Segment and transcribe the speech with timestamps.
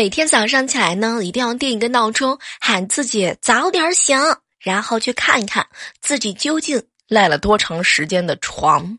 [0.00, 4.18] 每天早上起来呢，一定要定一个闹钟，喊自己早点醒，
[4.58, 5.66] 然后去看一看
[6.00, 8.98] 自己究竟赖了多长时间的床。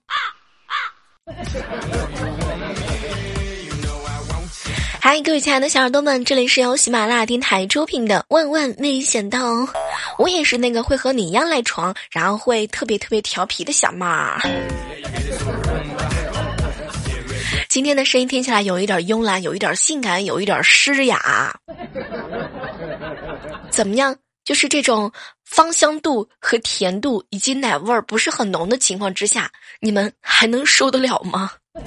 [5.00, 9.54] 嗨，各位亲爱的小耳朵们，这里是由喜马拉雅电台出品的《万万没想到》，
[10.20, 14.38] 我也是那个会和你一样赖床，然后会特别特别调皮的小猫。
[17.72, 21.58] 今天的声音听起来有一点慵懒，有一点性感，有一点诗雅。
[23.70, 24.14] 怎么样？
[24.44, 25.10] 就是这种
[25.46, 31.50] 芳香度和甜度以及奶味儿不是很浓的情况之下，你们还能受得了吗？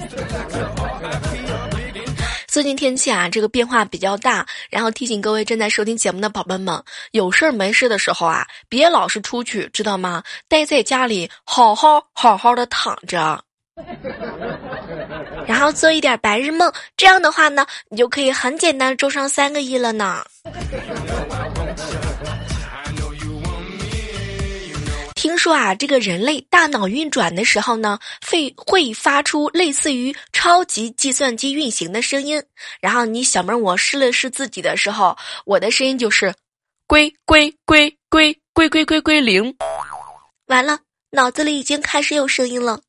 [2.47, 10.23] 最近天气啊，这个变化比较大，然后提醒各位正在收听节目的宝贝们，有事儿没事的时候啊，别老是出去，知道吗？
[10.47, 13.43] 待在家里，好好好好的躺着，
[15.47, 20.25] 然后做一点白日梦，这样的话呢，你就可以很简单周上三个亿了呢。
[25.15, 27.97] 听说啊，这个人类大脑运转的时候呢，
[28.29, 32.43] 会会发出类似于超级计算机运行的声音。
[32.79, 36.31] 然后你小妹儿，我试了试自己的时候，我的声音就是
[36.85, 39.55] 归归归归归归归归零。
[40.45, 40.77] 完了，
[41.09, 42.79] 脑子里已经开始有声音了。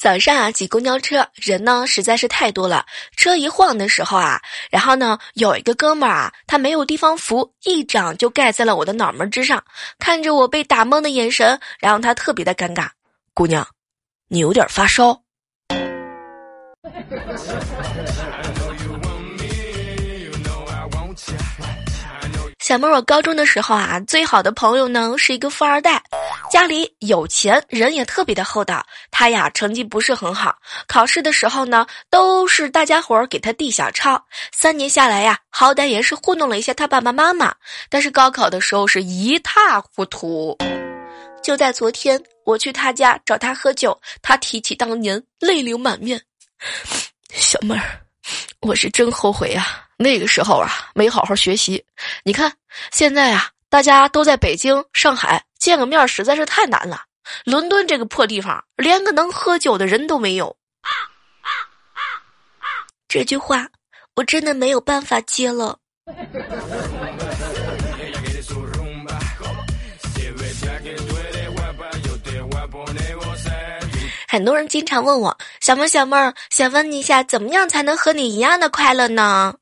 [0.00, 2.86] 早上啊，挤公交车，人呢实在是太多了。
[3.16, 9.62] 车一晃的时候啊，然后呢，有一个哥们儿啊，他没有地方扶，一掌就盖在了我的脑门之上。
[9.98, 12.88] 看着我被打懵的眼神，然后他特别的尴尬。
[13.34, 13.68] 姑娘，
[14.28, 15.20] 你有点发烧。
[22.70, 26.00] 小妹儿，我高中的时候啊，最好的朋友呢是一个富二代，
[26.52, 28.80] 家里有钱，人也特别的厚道。
[29.10, 34.24] 他呀成绩不是很好，考试的时候呢都是大家伙儿给他递小抄。
[34.52, 37.52] 三年下来呀，好歹也是糊弄了一下他爸爸妈妈。
[37.88, 40.56] 但是高考的时候是一塌糊涂。
[41.42, 46.22] 就在昨天，我去他家找他喝酒，他提起当年，泪流满面。
[47.34, 48.00] 小妹儿，
[48.60, 49.66] 我是真后悔呀。
[49.96, 51.84] 那个时候啊，没好好学习。
[52.24, 52.52] 你看，
[52.92, 57.02] 现在啊，大家都在北京、上海见个面实在是太难了。
[57.44, 60.56] 伦敦这个破地方，连个能喝酒的人都没有。
[63.08, 63.68] 这句话，
[64.16, 65.78] 我真的没有办法接了。
[74.30, 79.52] 很多人经常问我，小妹小妹儿，想问你一下，怎么样才能和你一样的快乐呢？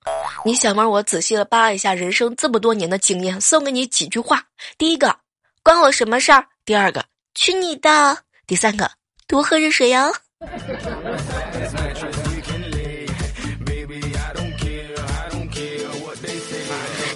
[0.44, 4.42] 你小妹儿，我仔细的扒了一下人生这么多年的经验，送给你几句话：
[4.76, 5.16] 第一个，
[5.62, 6.44] 关我什么事儿？
[6.66, 7.02] 第二个，
[7.34, 8.18] 去你的！
[8.46, 8.90] 第三个，
[9.26, 10.12] 多喝热水哟。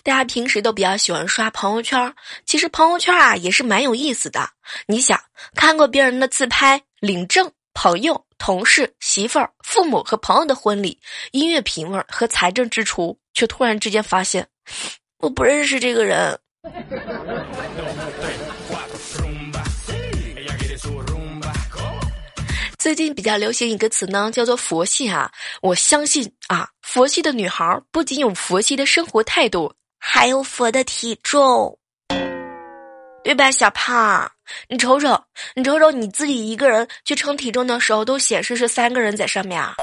[0.02, 2.14] 大家平时都比较喜欢刷朋友圈，
[2.46, 4.48] 其实朋友圈啊也是蛮有意思的。
[4.86, 5.20] 你想
[5.54, 10.96] 看过别人的自拍、领证、朋友、同事、媳妇儿、父母和朋友的婚礼、
[11.32, 14.46] 音乐品味和财政支出，却突然之间发现，
[15.18, 16.38] 我不认识这个人。
[22.78, 25.28] 最近比较流行一个词呢，叫做佛系啊。
[25.60, 29.74] 我相信啊，佛系的女孩不仅有佛系的生活态度。
[30.04, 31.78] 还有佛的体重，
[33.24, 34.30] 对吧，小胖？
[34.68, 35.18] 你瞅瞅，
[35.54, 39.74] 你瞅瞅，你自己一个人去称体重的时候，都显示是三个人在上面啊。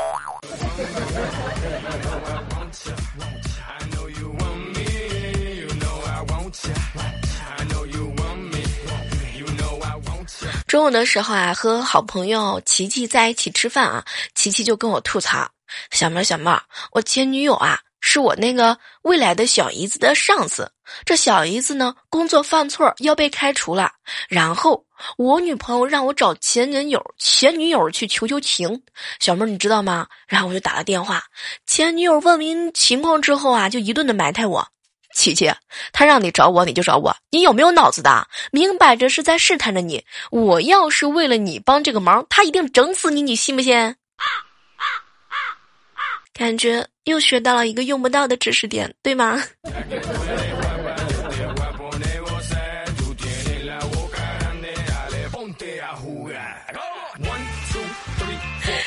[10.67, 14.05] 中午的时候啊，和好朋友琪琪在一起吃饭啊，
[14.35, 15.49] 琪琪就跟我吐槽
[15.89, 16.51] ：“小妹，小妹，
[16.91, 20.71] 我前女友啊。”是我那个未来的小姨子的上司，
[21.05, 23.91] 这小姨子呢，工作犯错要被开除了，
[24.27, 24.85] 然后
[25.17, 28.81] 我女朋友让我找前男友、前女友去求求情。
[29.19, 30.07] 小妹儿，你知道吗？
[30.27, 31.23] 然后我就打了电话，
[31.65, 34.67] 前女友问明情况之后啊，就一顿的埋汰我。
[35.15, 35.51] 琪琪，
[35.91, 38.27] 他让你找我，你就找我，你有没有脑子的？
[38.51, 40.03] 明摆着是在试探着你。
[40.29, 43.75] 我要是为了你帮这个忙，他一定整死你，你信不信？
[43.75, 43.95] 啊
[46.39, 49.43] 感觉又学到了一个用不到的知识点，对吗？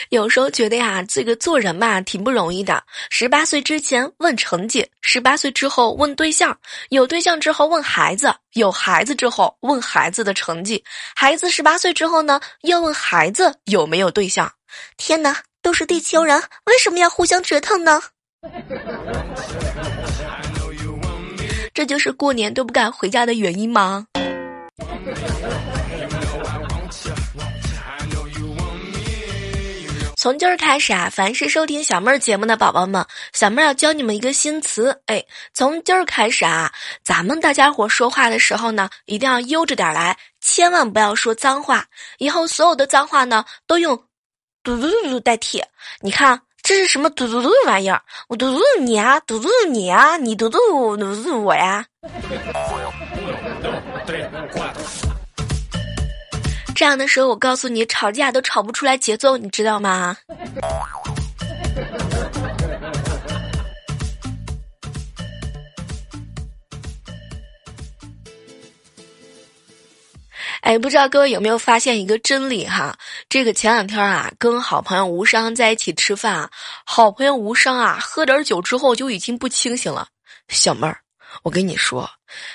[0.08, 2.82] 有时候觉得呀，这个做人嘛挺不容易的。
[3.10, 6.58] 十八岁之前问成绩，十八岁之后问对象，
[6.88, 10.82] 有对象之后问孩子，有孩子之后问孩子的成绩，
[11.14, 14.50] 孩子十八岁之后呢，要问孩子有没有对象。
[14.96, 18.02] 天哪，都是地球人，为什么要互相折腾呢？
[21.72, 24.06] 这就是过年都不敢回家的原因吗？
[30.16, 34.96] 从今儿开始啊，凡是收听小妹儿节目的宝宝们，小妹儿要教你们一个新词。
[35.06, 36.72] 哎，从今儿开始啊，
[37.02, 41.84] 咱们大家伙说话的时候呢，一定要悠着点来，千万不要说脏话。
[42.18, 44.00] 以后所有的脏话呢，都用
[44.62, 45.62] 嘟嘟嘟代替。
[46.00, 48.00] 你看这是什么嘟嘟嘟的玩意儿？
[48.28, 50.58] 我嘟嘟你啊，嘟嘟你啊，你嘟嘟
[50.96, 51.84] 嘟嘟我呀。
[56.74, 60.16] 这样的时候，我告诉你，吵架都吵不出来节奏，你知道吗？
[70.72, 72.96] 哎，不知道各位有没有发现一个真理哈？
[73.28, 76.50] 这个前两天啊，跟好朋友无伤在一起吃饭啊，
[76.86, 80.08] 好朋友无伤啊，喝点酒之后就已经不清醒了。
[80.48, 80.96] 小妹儿，
[81.42, 82.08] 我跟你说，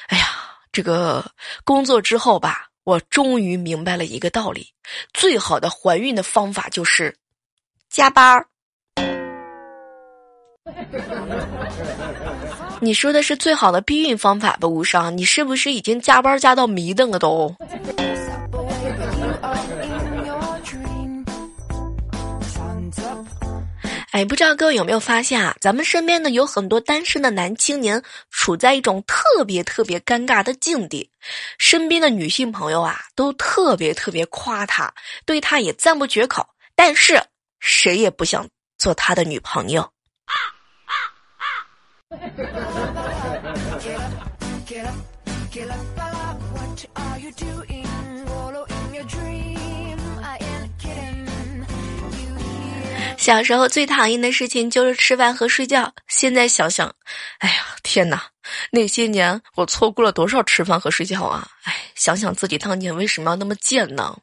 [0.08, 0.30] 哎呀，
[0.72, 1.24] 这个
[1.64, 2.64] 工作之后吧。
[2.86, 4.74] 我终于明白了一个道理：
[5.14, 7.16] 最好的怀孕的方法就是
[7.88, 8.48] 加班儿。
[12.80, 15.18] 你说的是最好的避孕方法吧，无伤？
[15.18, 17.54] 你是不是已经加班加到迷瞪了都？
[24.18, 25.56] 哎，不知道各位有没有发现啊？
[25.62, 31.12] 咱们身边呢有很多单身的男青年处在一种特别特别尴尬的境地，
[31.60, 34.92] 身边的女性朋友啊都特别特别夸他，
[35.24, 36.44] 对他也赞不绝口，
[36.76, 37.22] 但是
[37.60, 38.50] 谁也不想
[38.80, 39.88] 做他的女朋友。
[53.28, 55.94] 小时候最讨厌的事情就是吃饭和睡觉。
[56.08, 56.90] 现在想想，
[57.40, 58.24] 哎呀，天哪！
[58.72, 61.46] 那些年我错过了多少吃饭和睡觉啊！
[61.64, 64.18] 哎，想想自己当年为什么要那么贱呢？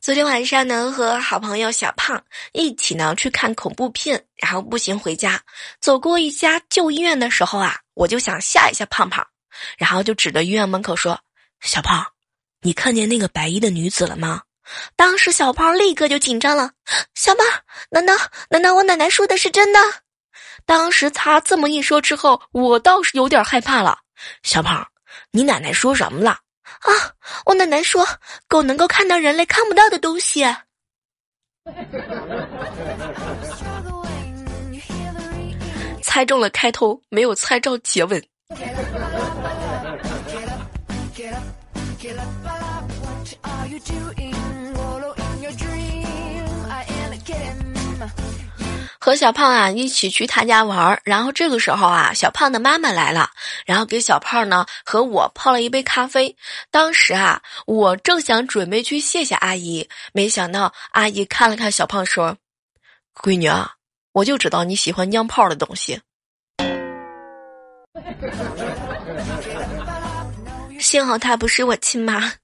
[0.00, 2.22] 昨天晚上呢，和好朋友小胖
[2.52, 5.40] 一起呢去看恐怖片，然后步行回家。
[5.80, 9.26] 走过一家旧医院的时候啊，我就想吓一下胖胖。
[9.76, 11.20] 然后就指着医院门口说
[11.60, 12.06] ：“小胖，
[12.60, 14.42] 你看见那个白衣的女子了吗？”
[14.96, 16.72] 当时小胖立刻就紧张了。
[17.14, 17.46] 小胖，
[17.90, 18.14] 难道
[18.50, 19.80] 难道我奶奶说的是真的？
[20.66, 23.98] 当时他这么一说之后，我倒是有点害怕了。
[24.42, 24.86] 小胖，
[25.30, 26.32] 你奶奶说什么了？
[26.80, 26.92] 啊，
[27.46, 28.06] 我奶奶说
[28.46, 30.44] 狗能够看到人类看不到的东西。
[36.02, 38.28] 猜中了开头，没有猜中结尾。
[49.00, 53.30] 和小胖啊一起去他家玩儿，然后这个时候啊，小胖的妈妈来了，
[53.64, 56.36] 然后给小胖呢和我泡了一杯咖啡。
[56.70, 62.36] 当时啊，我正想准备去谢谢阿姨，没想到阿姨看了看小胖说
[63.22, 63.72] ：“闺女啊，
[64.12, 65.98] 我就知道你喜欢娘炮的东西。”
[70.78, 72.32] 幸好她不是我亲妈。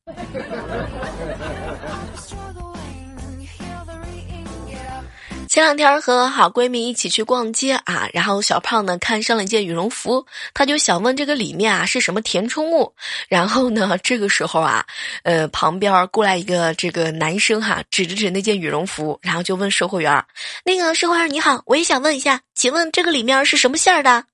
[5.47, 12.93] 前两天和好闺蜜一起去逛街啊，然后小胖呢看上了一件羽绒服，他就想问这个里面啊是什么填充物。
[13.29, 14.85] 然后呢，这个时候啊，
[15.23, 20.25] 呃，旁边过来一个这个男生哈，指着指那件羽绒服，然后就问售货员
[20.67, 24.25] ：“那个售货员你好，我也想问一下，请问这个里面是什么馅儿的？”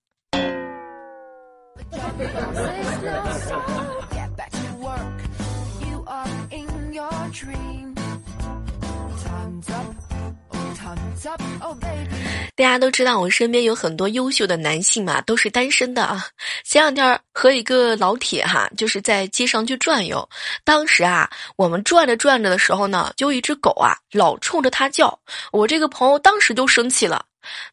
[12.57, 16.27] 大家都知道，我身边有很多优秀的男性嘛，都是单身的啊。
[16.65, 20.29] 前两天和一个老铁哈，就是在街上去转悠。
[20.65, 25.19] 当时啊，我们转着转着的时候呢，就一只狗啊，老冲着他叫。
[25.53, 27.25] 我这个朋友当时就生气了：“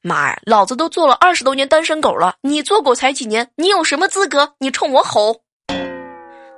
[0.02, 3.50] 妈呀，老子都做了二十多年单身狗了，你做狗才几年？
[3.56, 4.54] 你有什么资格？
[4.60, 5.42] 你冲我吼！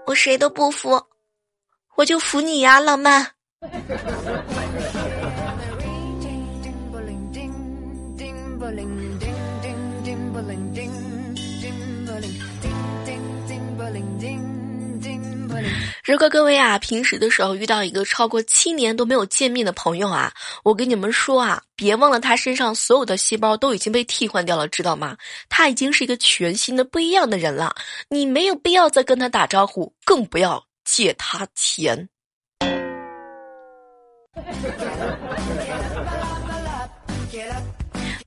[0.06, 1.01] 我谁都不服，
[2.00, 3.27] 我就服你呀，浪漫。”
[16.06, 20.32] 如果各位啊，平时的时候遇到一个超过七年都没有见面的朋友啊，
[20.63, 25.18] 我跟你们说啊，别忘了他身上所有的细胞都已经被替换掉了，知道吗？
[25.50, 27.75] 他已经是一个全新的不一样的人了，
[28.08, 32.10] 你没有必要再跟他打招呼，更不要借他钱。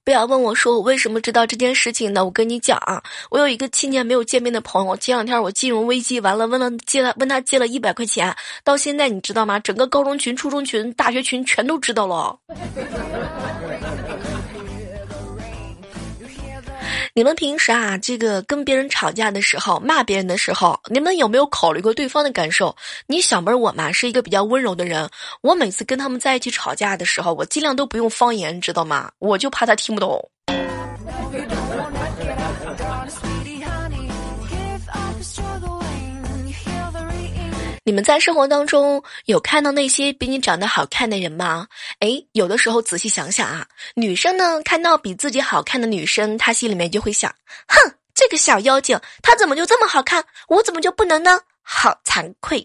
[0.05, 2.25] 不要问我说我为什么知道这件事情呢？
[2.25, 9.59] 我跟你讲啊，我有一个七年没有见面的朋友，前两天我金融危机完了，问了借了问他借了一百块钱，到现在你知道吗？
[9.61, 12.37] 整个高中群、初中群、大学群全都知道了。
[17.15, 22.75] 你们平时啊，这个跟别人吵架的时候，骂别人的时候，你们有没有考虑过对方的感受？
[23.07, 25.11] 你小妹儿我嘛是一个比较温柔的人，
[25.43, 29.13] 我每次跟他们在一起吵架的时候，我尽量都不用方言，知道吗？
[29.19, 30.27] 我就怕他听不懂。
[37.85, 41.67] 你们在生活当中有看到那些比你长得好看的人吗？
[41.99, 47.29] 诶，有的时候仔细想想啊，女生呢看到比自己好看的女生，她心里面就会想：
[47.67, 50.25] 哼，这个小妖精，她怎么就这么好看？
[50.47, 51.41] 我怎么就不能呢？
[51.61, 52.65] 好惭愧。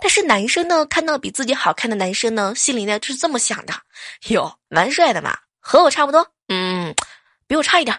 [0.00, 3.74] 但是男生呢看到比自己好看的男生呢，心里呢就是这么想的：
[4.28, 6.94] 哟，蛮帅的嘛，和我差不多，嗯，
[7.46, 7.94] 比我差一点。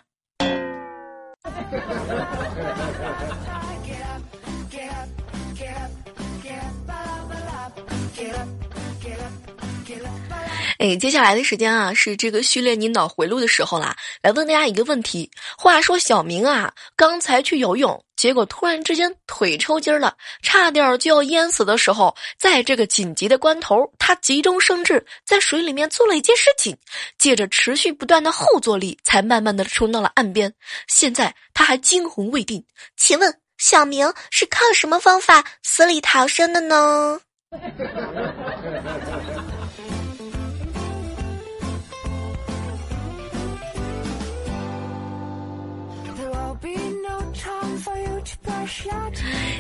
[10.80, 13.94] 哎，接下来的时间啊，是这个训练你脑回路的时候啦。
[14.24, 26.78] 来问大家一个问题：话说小明啊，刚才去游泳，结果突然之间腿抽筋了，差点就要淹死的时候，在这个紧急的关头，他急中生智，在水里面做了一件事情，
[27.18, 30.54] 借着持续不断的后坐力，才慢慢的冲到了岸边。
[30.88, 32.64] 现在他还惊魂未定，
[32.96, 37.20] 请问小明是靠什么方法死里逃生的呢？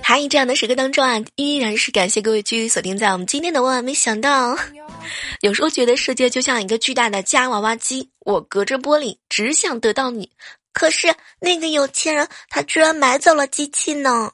[0.01, 4.57] 还这样的时刻当中啊，依然是感谢各位继续锁定在我们今天的万万没想到。
[5.41, 10.29] 有时候觉得世界就像一个巨大的夹娃娃机，我隔着玻璃只想得到你，
[10.73, 14.31] 可是那个有钱人他居然买走了机器呢。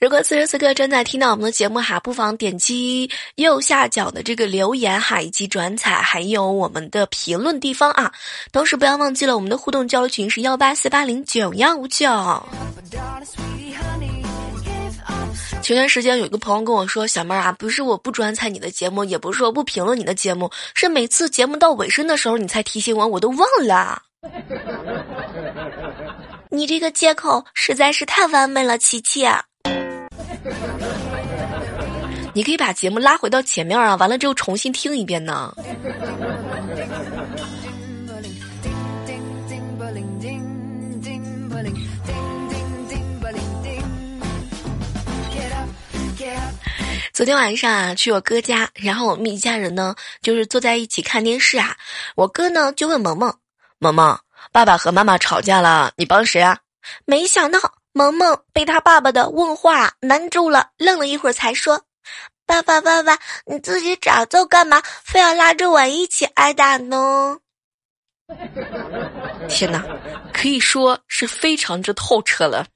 [0.00, 8.10] 如果此时此刻正在听到我们的节目哈，不妨点击右下角的这个留言哈，以及转采，还有我们的评论地方啊。
[8.50, 12.08] 同时不要忘记了我们的互动交流群是幺八四八零九幺五九。
[15.60, 24.00] 前段时间有一个朋友跟我说：“小妹儿啊，不是我不转采你的节目，也不是说不评论你的节目，是每次节目到尾声的时候你才提醒我，我都忘了。
[26.50, 29.26] ”你这个借口实在是太完美了，琪琪。
[32.32, 35.54] 你可以把节目拉回到前面啊，完了之后重新听一遍呢。
[47.12, 51.76] 昨天晚上啊，去我哥家，然后我们一家人呢，就是坐在一起看电视啊。
[52.14, 53.34] 我哥呢就问萌萌
[53.78, 54.18] ：“萌萌，
[54.52, 56.56] 爸爸和妈妈吵架了，你帮谁啊？”
[57.04, 57.58] 没想到
[57.92, 61.82] 萌萌被他爸爸的问话难住了，愣了一会儿才说。
[62.46, 64.82] 爸爸，爸爸，你自己找揍干嘛？
[65.04, 67.38] 非要拉着我一起挨打呢？
[69.48, 69.84] 天哪，
[70.32, 72.66] 可以说是非常之透彻了。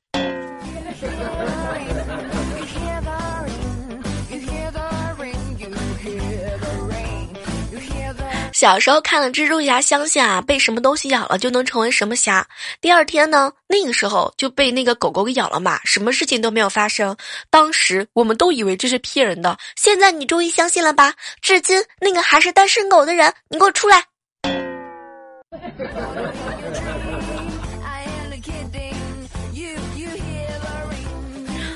[8.65, 12.49] 小时候看了蜘蛛侠，相信啊被什么东西咬了就能成为什么侠。
[12.81, 17.15] 第二天呢，那个时候就被那个狗狗给咬了嘛，什么事情都没有发生。
[17.51, 21.13] 当时我们都以为这是骗人的，现在你终于相信了吧？
[21.43, 24.03] 至今那个还是单身狗的人，你给我出来！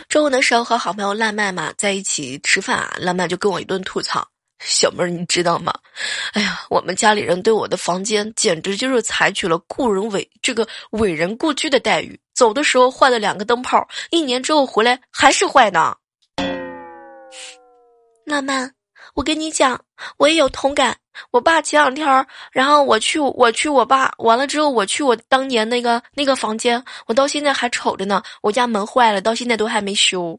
[0.09, 4.27] 中午的时候和好朋友烂麦嘛在一起吃饭啊，烂麦就跟我一顿吐槽。
[4.61, 5.73] 小妹儿，你知道吗？
[6.33, 12.19] 哎呀，我们家里人对我的房间简直就是采取了故人伟这个伟人故居的待遇。
[12.35, 15.97] 走的时候坏了两个灯泡，一年之后回来还是坏的。
[18.25, 18.73] 浪漫，
[19.15, 19.81] 我跟你讲，
[20.19, 20.97] 我也有同感。
[21.33, 28.23] 我爸前两天，然后我去我去我爸完了之后，我去我当年那个那个房间，我到现在还瞅着呢。
[28.41, 30.39] 我家门坏了，到现在都还没修。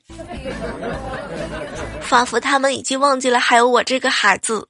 [2.10, 4.68] 仿佛他们已经忘记了还有我这个孩子。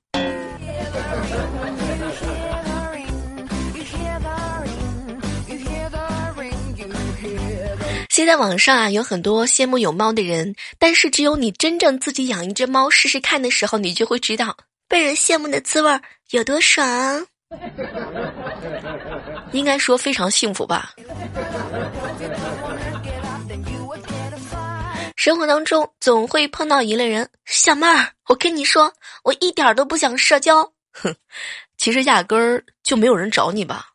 [8.10, 14.58] 现在网上啊有很多羡慕有猫的人，但是只有你真正自己养一只猫试试看的时候，你就会知道
[14.90, 15.98] 被人羡慕的滋味
[16.32, 17.26] 有多爽。
[19.54, 20.92] 应该说非常幸福吧。
[25.20, 28.94] 生活当中总会碰到一类人，小妹儿，我跟你说，
[29.26, 30.64] 我一点都不想社交。
[30.94, 31.14] 哼，
[31.78, 33.88] 其实压根儿就没有人找你吧。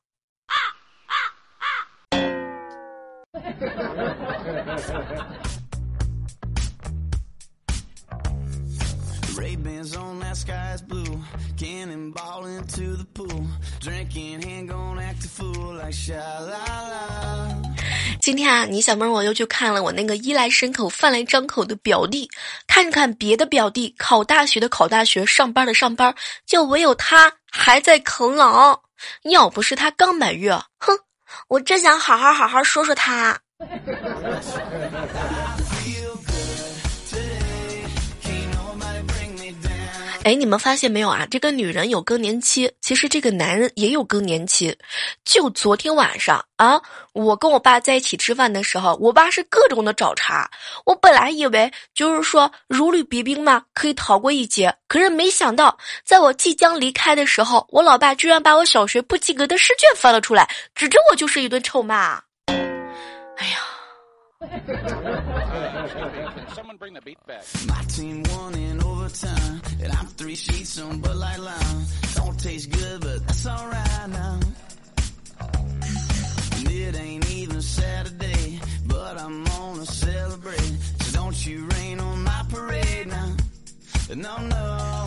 [18.25, 22.27] 今天啊，你小妹儿我又去看了我那个衣来伸手饭来张口的表弟，
[22.67, 26.15] 看看别的表弟考大学的考大学，上班的上班，
[26.47, 28.81] 就唯有他还在啃老。
[29.25, 30.99] 要不是他刚满月，哼，
[31.49, 33.39] 我真想好好好好说说他。
[40.25, 41.27] 哎，你们发现没有啊？
[41.31, 44.75] 这个女人有更年期，其实这个男人也有更年期。
[45.23, 46.81] 就昨天晚上啊，
[47.13, 50.51] 我跟我爸在一起吃饭的时候，我爸是各种的找茬。
[50.87, 54.75] 我本来以为就是说如履薄冰嘛，可以逃过一劫。
[54.89, 55.77] 可是没想到，
[56.07, 62.19] 在我即将离开的时候，我老爸居然把我小学不及格的试卷翻了出来，指着我就是一顿臭骂。
[63.37, 63.74] 哎呀！
[66.55, 67.45] Someone bring the beat back.
[67.67, 71.85] My team won in overtime, and I'm three sheets on Bud Light Lime.
[72.15, 74.41] Don't taste good, but that's alright now.
[76.57, 80.79] And it ain't even Saturday, but I'm gonna celebrate.
[81.01, 83.37] So don't you rain on my parade now.
[84.15, 85.04] No, no.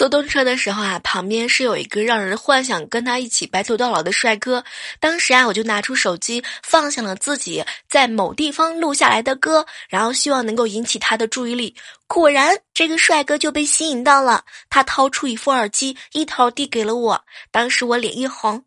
[0.00, 4.64] 坐动车的时候啊，旁边是有一个让人幻想跟他一起白头到老的帅哥。
[4.98, 11.76] 当时啊，我就拿出手机放下了自己在某地方录下来的歌，然后希望能够引起他的注意力。
[12.06, 14.42] 果然，这个帅哥就被吸引到了。
[14.70, 17.22] 他掏出一副耳机，一头递给了我。
[17.50, 18.64] 当时我脸一红，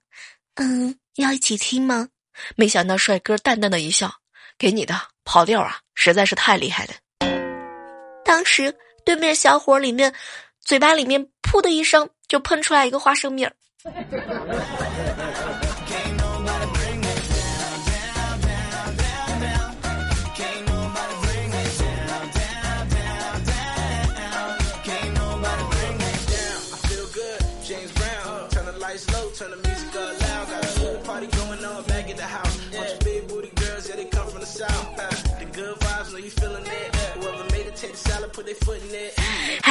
[0.58, 2.08] 嗯，要一起听吗？
[2.56, 4.14] 没想到帅哥淡淡的一笑，
[4.60, 6.94] 给你的跑调啊，实在是太厉害了。
[8.24, 8.72] 当时
[9.04, 10.14] 对面小伙里面。
[10.64, 13.54] 嘴巴里面噗的一声就喷出来一个花生米儿。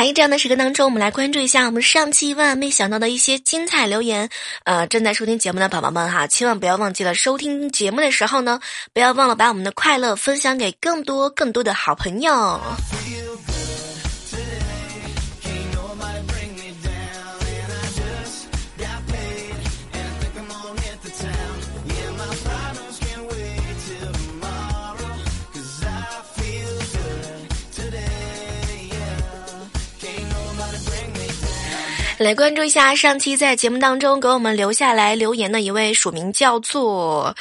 [0.07, 4.29] 在这样的时刻当中，我们来关注一下我们上期万万没想到的一些精彩留言。
[4.65, 8.61] 呃，正在收听节目的宝宝们哈，千万不要忘记了收听节目的时候呢，
[8.93, 12.61] 不要忘了把我们的快乐分享给更多更多的好朋友。
[32.19, 37.35] 来关注一下上期在节目当中给我们留下来留言的一位署名叫做，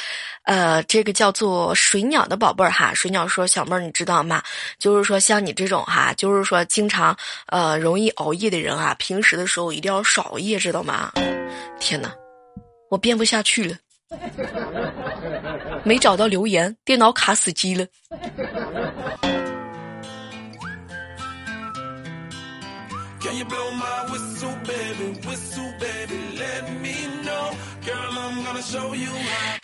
[0.43, 2.91] 呃，这个叫做水鸟的宝贝儿哈。
[2.93, 4.41] 水鸟说：“小妹儿，你知道吗？
[4.79, 7.15] 就是说像你这种哈，就是说经常
[7.47, 11.11] 呃容易熬夜的人啊，平时的时候一定要少熬夜，知道吗？”
[11.79, 12.11] 天哪，
[12.89, 13.75] 我编不下去了，
[15.83, 17.85] 没找到留言，电脑卡死机了。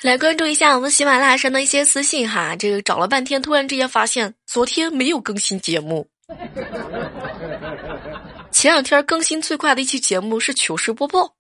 [0.04, 6.08] 来关注一下我们喜马拉雅上的一些私信哈，这个找了半天，突然之间发现昨天没有更新节目。
[8.52, 11.34] 前两天更新最快的一期节目是糗事播报，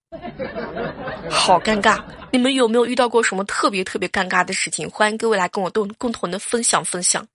[1.30, 2.02] 好尴尬。
[2.32, 4.90] 你们有没有遇到过什么特别特别尴尬的事情？
[4.90, 7.26] 欢迎各位来跟我共共同的分享分享。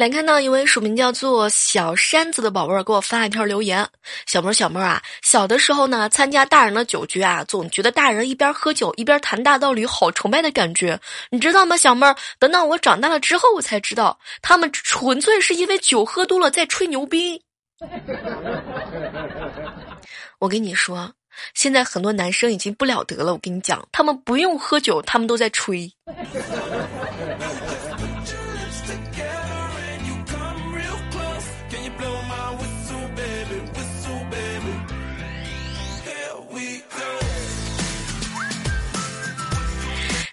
[0.00, 3.86] 来看到一位署名叫做小山子的宝贝儿给我发了一条留言：
[4.24, 11.76] 小妹儿小妹儿啊，小的时候呢，参加大人的酒局啊，总觉得大人一边喝酒一边谈大道理，好崇拜的感觉，你知道吗？
[11.76, 17.42] 小妹儿，等到我长大了之后，我才知道，他们纯粹是因为酒喝多了在吹牛逼。
[20.40, 21.12] 我跟你说。
[21.54, 25.90] 现在很多男生已经不了得了，我跟你讲，他们不用喝酒，他们都在吹。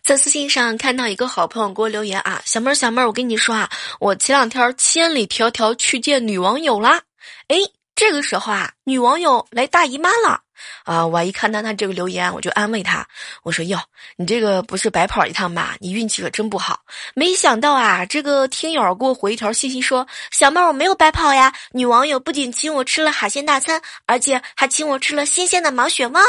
[0.07, 7.01] 在私信上看到一个好朋友给我留言啊，小妹儿小妹儿，我跟你说啊，我前两天千里迢迢去见女网友啦。
[7.49, 7.57] 哎，
[7.93, 10.39] 这个时候啊，女网友来大姨妈了
[10.85, 11.05] 啊！
[11.05, 13.05] 我一看到他这个留言，我就安慰他，
[13.43, 13.77] 我说哟，
[14.15, 15.75] 你这个不是白跑一趟吧？
[15.81, 16.79] 你运气可真不好。
[17.13, 26.23] 没想到啊，这个听友给我回一条信息说，小妹儿我没有白跑呀，女网友不仅请我吃了海鲜大餐，而且还请我吃了新鲜的毛血旺。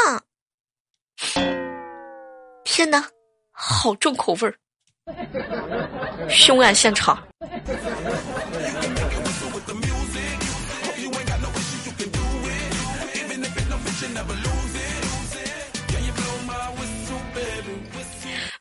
[2.65, 3.07] 天哪！
[3.61, 4.55] 好重口味儿，
[6.29, 7.21] 凶案现场。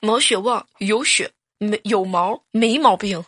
[0.01, 3.25] 毛血旺有血没有毛没毛病。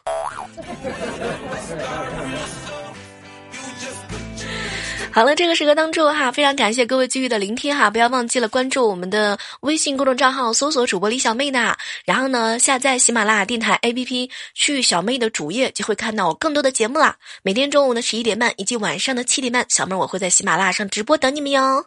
[5.13, 17.17] 好了，这个时刻当中哈，非常感谢各位机遇的聆听哈，不要忘记了关注我们的微信公众账号，搜索主播李小妹呢，然后呢下载喜马拉雅电台 APP，去小妹的主页就会看到我更多的节目啦。
[17.43, 21.85] 每天中午的十一点半以及晚上的七点半，小妹我会在喜马拉雅上直播等你们哟。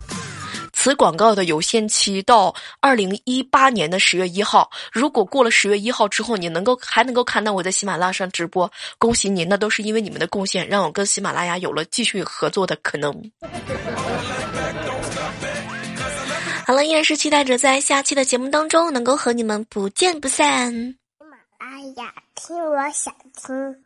[0.84, 4.70] 此广告的有限期到二零一八年的十月一号。
[4.92, 13.14] 如果过了十月一号之后，你能够还能够看到我在喜马拉雅上直播，恭喜你，那都是因为你们的贡献，让我跟喜马拉雅有了继续合作的可能。
[16.68, 20.70] 好了，依然是期待着在下期的节目当中能够和你们不见不散。
[20.74, 20.98] 喜
[21.32, 23.83] 马拉雅听，我想听。